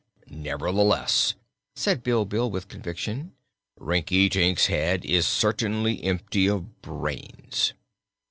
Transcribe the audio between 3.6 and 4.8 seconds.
"Rinkitink's